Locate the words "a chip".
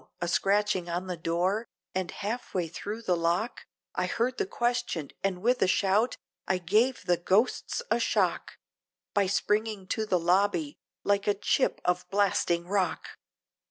11.27-11.79